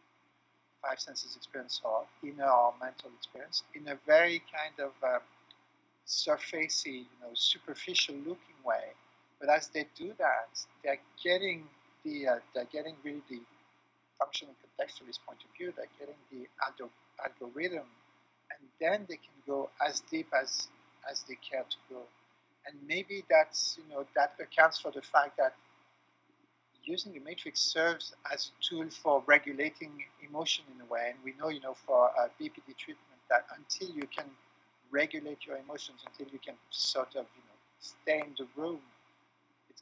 five 0.82 1.00
senses 1.00 1.36
experience 1.36 1.82
or 1.84 2.06
inner 2.24 2.50
or 2.50 2.74
mental 2.82 3.10
experience 3.18 3.64
in 3.74 3.88
a 3.88 3.98
very 4.06 4.42
kind 4.54 4.78
of 4.80 4.94
uh, 5.04 5.20
surfacey, 6.08 7.06
you 7.10 7.18
know, 7.22 7.34
superficial 7.34 8.16
looking 8.16 8.60
way. 8.64 8.94
But 9.40 9.50
as 9.50 9.68
they 9.70 9.88
do 9.96 10.14
that, 10.18 10.50
they're 10.84 11.02
getting 11.24 11.66
the 12.04 12.28
uh, 12.28 12.36
they're 12.54 12.72
getting 12.72 12.96
really 13.04 13.22
the 13.30 13.42
functional 14.20 14.54
contextualist 14.64 15.20
point 15.28 15.40
of 15.44 15.56
view. 15.58 15.74
They're 15.76 15.92
getting 16.00 16.20
the 16.32 16.48
algorithm, 17.24 17.88
and 18.52 18.62
then 18.80 19.06
they 19.10 19.18
can 19.18 19.38
go 19.48 19.70
as 19.86 20.02
deep 20.12 20.28
as 20.40 20.68
as 21.10 21.24
they 21.28 21.38
care 21.50 21.64
to 21.70 21.78
go. 21.90 22.02
And 22.68 22.76
maybe 22.88 23.24
that's 23.30 23.78
you 23.78 23.94
know 23.94 24.06
that 24.16 24.34
accounts 24.40 24.80
for 24.80 24.92
the 24.92 25.02
fact 25.02 25.38
that 25.38 25.54
using 26.84 27.14
the 27.14 27.20
matrix 27.20 27.60
serves 27.60 28.14
as 28.32 28.52
a 28.52 28.64
tool 28.64 28.90
for 28.90 29.24
regulating 29.26 29.92
emotion 30.28 30.64
in 30.74 30.82
a 30.82 30.86
way. 30.86 31.12
And 31.12 31.18
we 31.24 31.34
know 31.40 31.50
you 31.50 31.62
know 31.62 31.74
for 31.74 32.10
uh, 32.18 32.28
BPD 32.40 32.78
treatment 32.78 33.22
that 33.30 33.46
until 33.58 33.96
you 33.96 34.08
can 34.08 34.26
regulate 34.92 35.46
your 35.46 35.58
emotions, 35.58 36.02
until 36.06 36.32
you 36.32 36.40
can 36.40 36.56
sort 36.70 37.10
of 37.10 37.26
you 37.36 37.44
know 37.48 37.58
stay 37.80 38.22
in 38.22 38.36
the 38.38 38.48
room, 38.56 38.80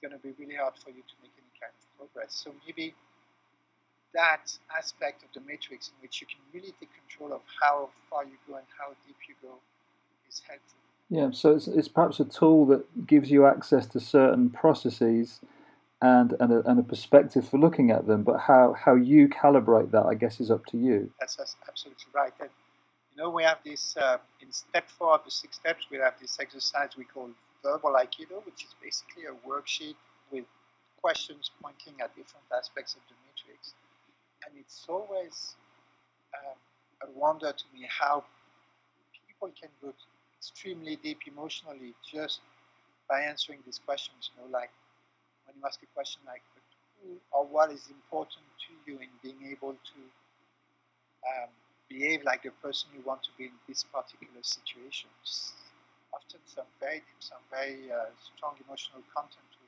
going 0.04 0.12
to 0.12 0.20
be 0.20 0.36
really 0.38 0.60
hard 0.60 0.76
for 0.76 0.90
you 0.90 1.00
to 1.08 1.16
make 1.24 1.32
any 1.40 1.54
kind 1.56 1.72
of 1.72 1.84
progress. 1.96 2.36
So 2.36 2.52
maybe 2.68 2.94
that 4.14 4.52
aspect 4.78 5.24
of 5.24 5.30
the 5.34 5.40
matrix 5.48 5.88
in 5.88 5.96
which 6.02 6.20
you 6.20 6.28
can 6.28 6.44
really 6.54 6.74
take 6.80 6.90
control 7.08 7.32
of 7.34 7.42
how 7.62 7.90
far 8.10 8.26
you 8.26 8.38
go 8.48 8.56
and 8.56 8.68
how 8.78 8.90
deep 9.08 9.16
you 9.30 9.36
go 9.42 9.56
is 10.30 10.42
helpful. 10.46 10.78
Yeah, 11.10 11.30
so 11.32 11.56
it's, 11.56 11.68
it's 11.68 11.88
perhaps 11.88 12.20
a 12.20 12.26
tool 12.26 12.66
that 12.68 13.08
gives 13.08 13.32
you 13.32 13.46
access 13.46 13.86
to 13.88 14.00
certain 14.00 14.50
processes 14.50 15.40
and, 16.02 16.34
and, 16.40 16.52
a, 16.52 16.70
and 16.70 16.80
a 16.80 16.84
perspective 16.84 17.48
for 17.48 17.58
looking 17.58 17.92
at 17.92 18.08
them, 18.08 18.24
but 18.24 18.40
how, 18.40 18.74
how 18.74 18.96
you 18.96 19.30
calibrate 19.30 19.92
that, 19.92 20.06
I 20.06 20.16
guess, 20.16 20.40
is 20.40 20.52
up 20.52 20.66
to 20.68 20.78
you. 20.78 21.10
That's, 21.20 21.36
that's 21.36 21.56
absolutely 21.68 22.06
right. 22.14 22.34
And, 22.42 22.50
you 23.16 23.24
know, 23.24 23.30
we 23.30 23.44
have 23.44 23.60
this, 23.64 23.96
uh, 23.96 24.18
in 24.42 24.52
step 24.52 24.90
four 24.90 25.16
of 25.16 25.24
the 25.24 25.32
six 25.32 25.56
steps, 25.56 25.86
we 25.90 25.98
have 25.98 26.16
this 26.20 26.38
exercise 26.42 26.90
we 26.98 27.06
call 27.06 27.30
verbal 27.64 27.94
Aikido, 27.94 28.44
which 28.46 28.64
is 28.66 28.76
basically 28.82 29.24
a 29.26 29.36
worksheet 29.48 29.96
with 30.32 30.46
questions 31.02 31.52
pointing 31.62 31.96
at 32.02 32.16
different 32.16 32.46
aspects 32.58 32.96
of 32.96 33.02
the 33.10 33.16
matrix 33.26 33.74
and 34.46 34.56
it's 34.60 34.86
always 34.90 35.56
um, 36.36 36.58
a 37.08 37.20
wonder 37.20 37.52
to 37.52 37.66
me 37.74 37.88
how 37.90 38.24
people 39.28 39.52
can 39.60 39.70
go 39.82 39.94
extremely 40.40 40.98
deep 40.98 41.20
emotionally 41.28 41.94
just 42.04 42.40
by 43.10 43.22
answering 43.22 43.60
these 43.66 43.80
questions. 43.86 44.32
You 44.36 44.44
know, 44.44 44.50
like 44.52 44.72
when 45.46 45.56
you 45.58 45.64
ask 45.66 45.80
a 45.84 45.92
question 45.96 46.22
like 46.28 46.42
who 47.02 47.16
or 47.32 47.46
what 47.46 47.72
is 47.72 47.88
important 47.90 48.46
to 48.68 48.92
you 48.92 49.00
in 49.00 49.10
being 49.22 49.52
able 49.52 49.74
to 49.74 50.00
um, 51.28 51.50
behave 51.90 52.24
like 52.24 52.44
the 52.44 52.52
person 52.64 52.90
you 52.96 53.04
want 53.06 53.24
to 53.24 53.30
be 53.38 53.46
in 53.46 53.58
this 53.68 53.84
particular 53.84 54.42
situation. 54.42 55.10
Often 56.14 56.40
some 56.46 56.70
very 56.80 57.02
some 57.20 57.44
very 57.50 57.92
uh, 57.92 58.14
strong 58.22 58.54
emotional 58.64 59.02
content 59.14 59.44
to 59.52 59.64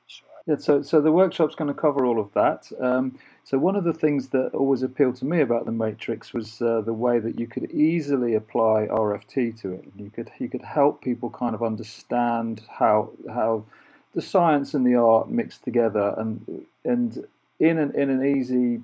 yeah, 0.46 0.56
so 0.58 0.80
so 0.82 1.00
the 1.00 1.10
workshop's 1.10 1.56
going 1.56 1.72
to 1.72 1.80
cover 1.80 2.06
all 2.06 2.20
of 2.20 2.32
that. 2.34 2.70
Um, 2.80 3.18
so 3.42 3.58
one 3.58 3.74
of 3.74 3.82
the 3.82 3.92
things 3.92 4.28
that 4.28 4.54
always 4.54 4.82
appealed 4.82 5.16
to 5.16 5.24
me 5.24 5.40
about 5.40 5.66
the 5.66 5.72
Matrix 5.72 6.32
was 6.32 6.62
uh, 6.62 6.82
the 6.82 6.92
way 6.92 7.18
that 7.18 7.38
you 7.38 7.48
could 7.48 7.70
easily 7.72 8.34
apply 8.34 8.86
RFT 8.88 9.60
to 9.62 9.72
it. 9.72 9.84
You 9.96 10.10
could 10.10 10.30
you 10.38 10.48
could 10.48 10.62
help 10.62 11.02
people 11.02 11.30
kind 11.30 11.54
of 11.54 11.62
understand 11.64 12.62
how 12.78 13.10
how 13.28 13.64
the 14.14 14.22
science 14.22 14.72
and 14.72 14.86
the 14.86 14.94
art 14.94 15.28
mix 15.28 15.58
together, 15.58 16.14
and 16.16 16.64
and 16.84 17.26
in 17.58 17.78
an 17.78 17.92
in 17.96 18.08
an 18.08 18.24
easy 18.24 18.82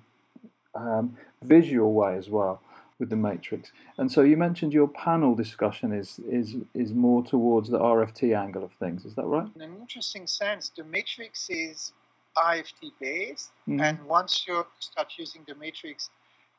um, 0.74 1.16
visual 1.42 1.92
way 1.92 2.16
as 2.16 2.28
well 2.28 2.60
with 3.02 3.10
the 3.10 3.16
matrix. 3.16 3.72
And 3.98 4.10
so 4.10 4.22
you 4.22 4.36
mentioned 4.36 4.72
your 4.72 4.86
panel 4.86 5.34
discussion 5.34 5.92
is 5.92 6.20
is 6.30 6.54
is 6.72 6.92
more 6.92 7.22
towards 7.24 7.68
the 7.68 7.80
RFT 7.80 8.38
angle 8.44 8.62
of 8.62 8.72
things. 8.74 9.04
Is 9.04 9.14
that 9.16 9.24
right? 9.24 9.48
In 9.56 9.62
an 9.62 9.76
interesting 9.80 10.28
sense, 10.28 10.70
the 10.76 10.84
matrix 10.84 11.50
is 11.50 11.92
RFT 12.36 12.92
based, 13.00 13.50
mm-hmm. 13.68 13.80
and 13.80 13.96
once 14.04 14.46
you 14.46 14.64
start 14.78 15.08
using 15.18 15.42
the 15.48 15.56
matrix, 15.56 16.10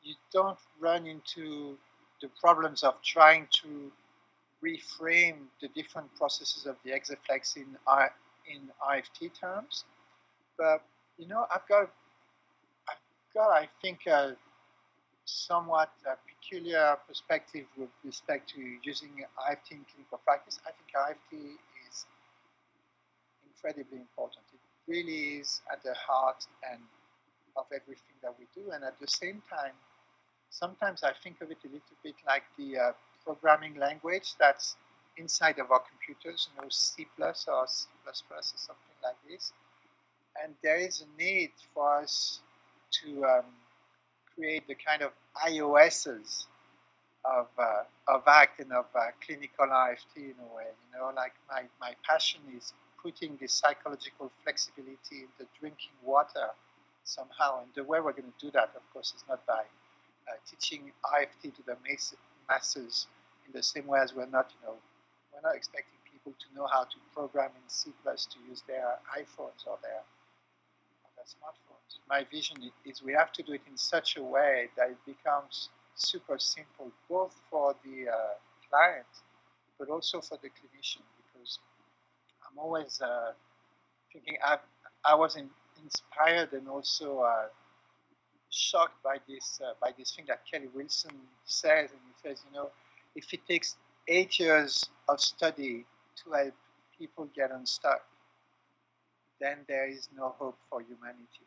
you 0.02 0.14
don't 0.34 0.58
run 0.78 1.06
into 1.06 1.78
the 2.20 2.28
problems 2.38 2.82
of 2.82 2.94
trying 3.02 3.48
to 3.62 3.90
reframe 4.62 5.38
the 5.62 5.68
different 5.68 6.14
processes 6.14 6.66
of 6.66 6.76
the 6.84 6.90
hexaflex 6.90 7.56
in 7.56 7.68
I, 7.88 8.08
in 8.54 8.60
RFT 8.92 9.30
terms. 9.40 9.84
But 10.58 10.82
you 11.16 11.26
know, 11.26 11.46
I've 11.54 11.66
got 11.68 11.90
I've 12.90 13.34
got 13.34 13.48
I 13.62 13.66
think 13.80 14.00
a 14.06 14.36
somewhat 15.24 15.90
uh, 16.08 16.14
peculiar 16.28 16.96
perspective 17.08 17.66
with 17.76 17.90
respect 18.04 18.50
to 18.50 18.60
using 18.82 19.10
RFT 19.38 19.72
in 19.72 19.84
clinical 19.92 20.20
practice. 20.24 20.60
I 20.66 20.70
think 20.72 20.88
RFT 20.94 21.56
is 21.88 22.06
incredibly 23.46 23.98
important. 23.98 24.44
It 24.52 24.60
really 24.90 25.40
is 25.40 25.62
at 25.72 25.82
the 25.82 25.94
heart 25.94 26.46
and 26.70 26.80
of 27.56 27.66
everything 27.72 28.16
that 28.22 28.34
we 28.38 28.46
do. 28.54 28.72
And 28.72 28.84
at 28.84 28.98
the 29.00 29.06
same 29.06 29.42
time, 29.48 29.72
sometimes 30.50 31.02
I 31.02 31.12
think 31.22 31.40
of 31.40 31.50
it 31.50 31.58
a 31.64 31.68
little 31.68 31.98
bit 32.02 32.14
like 32.26 32.42
the 32.58 32.78
uh, 32.78 32.92
programming 33.24 33.76
language 33.76 34.34
that's 34.38 34.76
inside 35.16 35.58
of 35.58 35.70
our 35.70 35.80
computers, 35.80 36.48
you 36.54 36.62
know, 36.62 36.68
C 36.70 37.06
or 37.18 37.34
C 37.34 37.46
or 37.48 37.66
something 38.42 38.98
like 39.02 39.16
this. 39.28 39.52
And 40.42 40.54
there 40.62 40.78
is 40.78 41.02
a 41.02 41.22
need 41.22 41.52
for 41.72 42.00
us 42.00 42.40
to 43.02 43.24
um, 43.24 43.44
create 44.36 44.66
the 44.66 44.74
kind 44.74 45.02
of 45.02 45.10
iOSs 45.46 46.46
of 47.24 47.46
uh, 47.58 47.82
of 48.08 48.22
ACT 48.26 48.60
and 48.60 48.72
of 48.72 48.86
uh, 48.94 49.08
clinical 49.24 49.66
RFT 49.66 50.16
in 50.16 50.34
a 50.40 50.56
way. 50.56 50.68
You 50.92 50.98
know, 50.98 51.12
like 51.16 51.32
my, 51.50 51.62
my 51.80 51.94
passion 52.08 52.40
is 52.56 52.72
putting 53.02 53.36
the 53.40 53.46
psychological 53.46 54.30
flexibility 54.42 55.24
into 55.28 55.50
drinking 55.58 55.96
water 56.04 56.48
somehow. 57.04 57.60
And 57.62 57.68
the 57.74 57.84
way 57.84 58.00
we're 58.00 58.12
going 58.12 58.32
to 58.32 58.46
do 58.46 58.50
that, 58.52 58.72
of 58.76 58.82
course, 58.92 59.12
is 59.16 59.24
not 59.28 59.44
by 59.46 59.64
uh, 60.28 60.32
teaching 60.48 60.92
RFT 61.04 61.54
to 61.56 61.62
the 61.66 61.76
masses 62.48 63.06
in 63.46 63.52
the 63.52 63.62
same 63.62 63.86
way 63.86 64.00
as 64.00 64.14
we're 64.14 64.26
not, 64.26 64.52
you 64.60 64.66
know, 64.66 64.76
we're 65.32 65.46
not 65.46 65.56
expecting 65.56 65.98
people 66.10 66.32
to 66.32 66.56
know 66.56 66.66
how 66.66 66.84
to 66.84 66.96
program 67.14 67.50
in 67.56 67.68
C 67.68 67.90
to 68.04 68.38
use 68.48 68.62
their 68.66 68.96
iPhones 69.16 69.66
or 69.66 69.78
their 69.82 70.00
smartphones 71.26 71.98
my 72.08 72.24
vision 72.30 72.56
is 72.84 73.02
we 73.02 73.12
have 73.12 73.32
to 73.32 73.42
do 73.42 73.52
it 73.52 73.62
in 73.70 73.76
such 73.76 74.16
a 74.16 74.22
way 74.22 74.68
that 74.76 74.90
it 74.90 74.98
becomes 75.06 75.70
super 75.94 76.38
simple, 76.38 76.90
both 77.08 77.34
for 77.50 77.74
the 77.84 78.10
uh, 78.10 78.14
client 78.68 79.06
but 79.78 79.88
also 79.88 80.20
for 80.20 80.38
the 80.42 80.48
clinician. 80.48 81.02
Because 81.16 81.58
I'm 82.46 82.58
always 82.58 83.00
uh, 83.00 83.32
thinking 84.12 84.36
I 84.44 84.58
I 85.04 85.14
was 85.14 85.36
in, 85.36 85.48
inspired 85.82 86.52
and 86.52 86.68
also 86.68 87.20
uh, 87.20 87.46
shocked 88.50 89.02
by 89.02 89.16
this 89.28 89.60
uh, 89.64 89.72
by 89.80 89.90
this 89.96 90.14
thing 90.14 90.26
that 90.28 90.42
Kelly 90.50 90.68
Wilson 90.74 91.12
says, 91.44 91.90
and 91.90 92.00
he 92.06 92.28
says, 92.28 92.42
you 92.48 92.56
know, 92.56 92.70
if 93.16 93.32
it 93.32 93.40
takes 93.48 93.76
eight 94.08 94.38
years 94.38 94.84
of 95.08 95.20
study 95.20 95.84
to 96.22 96.32
help 96.32 96.54
people 96.98 97.28
get 97.34 97.50
unstuck, 97.50 98.02
then 99.40 99.58
there 99.68 99.88
is 99.88 100.08
no 100.16 100.34
hope 100.38 100.58
for 100.70 100.80
humanity. 100.80 101.46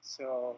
So 0.00 0.56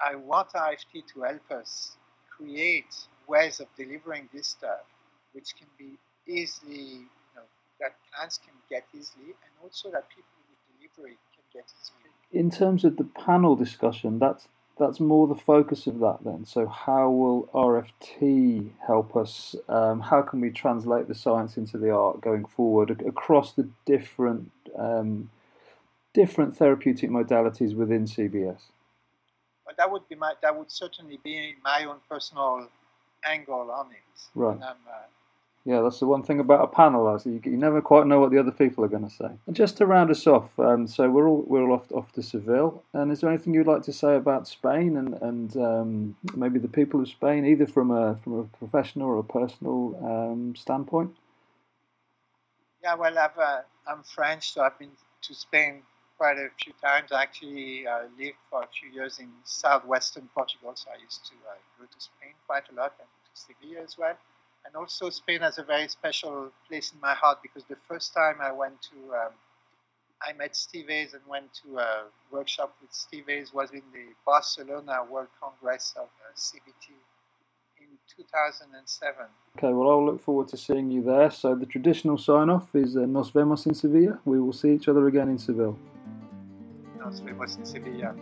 I 0.00 0.14
want 0.14 0.50
RFT 0.50 1.06
to 1.14 1.22
help 1.22 1.50
us 1.50 1.96
create 2.36 2.94
ways 3.26 3.60
of 3.60 3.66
delivering 3.76 4.28
this 4.32 4.48
stuff, 4.48 4.86
which 5.32 5.54
can 5.58 5.68
be 5.78 5.98
easily, 6.26 7.04
you 7.04 7.34
know, 7.34 7.42
that 7.80 7.94
clients 8.12 8.38
can 8.38 8.54
get 8.68 8.84
easily, 8.94 9.26
and 9.28 9.52
also 9.62 9.90
that 9.90 10.08
people 10.08 10.30
who 10.48 10.78
deliver 10.78 11.12
it 11.12 11.18
can 11.34 11.44
get 11.52 11.64
easily. 11.80 12.10
In 12.32 12.50
terms 12.50 12.84
of 12.84 12.96
the 12.96 13.04
panel 13.04 13.56
discussion, 13.56 14.18
that's 14.18 14.48
that's 14.78 14.98
more 14.98 15.28
the 15.28 15.34
focus 15.34 15.86
of 15.86 15.98
that 15.98 16.18
then. 16.24 16.46
So 16.46 16.66
how 16.66 17.10
will 17.10 17.48
RFT 17.52 18.70
help 18.86 19.14
us? 19.14 19.54
Um, 19.68 20.00
how 20.00 20.22
can 20.22 20.40
we 20.40 20.50
translate 20.50 21.06
the 21.06 21.14
science 21.14 21.58
into 21.58 21.76
the 21.76 21.90
art 21.90 22.22
going 22.22 22.46
forward 22.46 23.02
across 23.06 23.52
the 23.52 23.68
different 23.84 24.50
um, 24.78 25.28
different 26.14 26.56
therapeutic 26.56 27.10
modalities 27.10 27.74
within 27.74 28.04
CBS? 28.04 28.62
But 29.66 29.76
that 29.76 29.90
would 29.90 30.08
be 30.08 30.16
my 30.16 30.34
that 30.42 30.56
would 30.56 30.70
certainly 30.70 31.18
be 31.22 31.54
my 31.62 31.84
own 31.84 31.98
personal 32.08 32.68
angle 33.24 33.70
on 33.70 33.90
it. 33.92 34.20
Right. 34.34 34.60
Uh, 34.60 34.74
Yeah, 35.64 35.82
that's 35.82 36.00
the 36.00 36.06
one 36.06 36.22
thing 36.22 36.40
about 36.40 36.64
a 36.64 36.66
panel, 36.66 37.14
is 37.14 37.26
you, 37.26 37.38
you 37.44 37.56
never 37.56 37.82
quite 37.82 38.06
know 38.06 38.18
what 38.18 38.30
the 38.30 38.38
other 38.38 38.50
people 38.50 38.82
are 38.82 38.88
going 38.88 39.06
to 39.06 39.14
say. 39.14 39.28
And 39.46 39.54
just 39.54 39.76
to 39.76 39.86
round 39.86 40.10
us 40.10 40.26
off, 40.26 40.58
um, 40.58 40.86
so 40.86 41.10
we're 41.10 41.28
all 41.28 41.44
we're 41.46 41.62
all 41.62 41.74
off 41.74 41.92
off 41.92 42.12
to 42.12 42.22
Seville. 42.22 42.82
And 42.92 43.12
is 43.12 43.20
there 43.20 43.30
anything 43.30 43.54
you'd 43.54 43.66
like 43.66 43.82
to 43.82 43.92
say 43.92 44.16
about 44.16 44.48
Spain 44.48 44.96
and 44.96 45.14
and 45.22 45.56
um, 45.56 46.16
maybe 46.34 46.58
the 46.58 46.68
people 46.68 47.00
of 47.00 47.08
Spain, 47.08 47.44
either 47.44 47.66
from 47.66 47.90
a 47.90 48.16
from 48.24 48.38
a 48.38 48.44
professional 48.44 49.06
or 49.06 49.18
a 49.18 49.22
personal 49.22 49.96
um, 50.02 50.56
standpoint? 50.56 51.14
Yeah, 52.82 52.94
well, 52.94 53.18
I've, 53.18 53.38
uh, 53.38 53.60
I'm 53.86 54.02
French, 54.02 54.52
so 54.52 54.62
I've 54.62 54.78
been 54.78 54.92
to 55.22 55.34
Spain 55.34 55.82
quite 56.20 56.36
a 56.36 56.50
few 56.62 56.74
times. 56.84 57.12
I 57.12 57.22
actually 57.22 57.86
uh, 57.86 58.02
lived 58.18 58.36
for 58.50 58.62
a 58.62 58.68
few 58.68 58.90
years 58.90 59.20
in 59.20 59.28
southwestern 59.44 60.28
Portugal, 60.34 60.72
so 60.74 60.90
I 60.94 61.00
used 61.02 61.24
to 61.30 61.34
uh, 61.48 61.56
go 61.78 61.86
to 61.86 61.98
Spain 61.98 62.34
quite 62.46 62.64
a 62.70 62.74
lot 62.74 62.92
and 63.00 63.08
to 63.24 63.32
Sevilla 63.32 63.82
as 63.82 63.96
well. 63.96 64.16
And 64.66 64.76
also, 64.76 65.08
Spain 65.08 65.40
has 65.40 65.56
a 65.56 65.62
very 65.62 65.88
special 65.88 66.50
place 66.68 66.92
in 66.92 67.00
my 67.00 67.14
heart 67.14 67.38
because 67.42 67.64
the 67.64 67.80
first 67.88 68.12
time 68.12 68.36
I 68.38 68.52
went 68.52 68.74
to, 68.92 68.98
um, 69.14 69.32
I 70.20 70.34
met 70.34 70.54
Steve 70.54 70.88
Hayes 70.90 71.14
and 71.14 71.22
went 71.26 71.48
to 71.62 71.78
a 71.78 72.02
workshop 72.30 72.76
with 72.82 72.92
Steve 72.92 73.24
Hayes 73.28 73.54
was 73.54 73.70
in 73.70 73.82
the 73.94 74.12
Barcelona 74.26 74.98
World 75.10 75.28
Congress 75.40 75.94
of 75.96 76.04
uh, 76.04 76.36
CBT 76.36 76.92
in 77.80 77.88
2007. 78.14 79.24
Okay, 79.56 79.72
well, 79.72 79.88
I'll 79.88 80.04
look 80.04 80.20
forward 80.20 80.48
to 80.48 80.58
seeing 80.58 80.90
you 80.90 81.02
there. 81.02 81.30
So, 81.30 81.54
the 81.54 81.64
traditional 81.64 82.18
sign 82.18 82.50
off 82.50 82.74
is 82.74 82.94
uh, 82.94 83.06
Nos 83.06 83.30
vemos 83.30 83.64
in 83.64 83.72
Sevilla. 83.72 84.18
We 84.26 84.38
will 84.38 84.52
see 84.52 84.74
each 84.74 84.86
other 84.86 85.08
again 85.08 85.30
in 85.30 85.38
Seville. 85.38 85.78
Nos 87.00 87.22
vemos 87.24 87.56
in 87.56 87.64
Sevilla. 87.64 88.14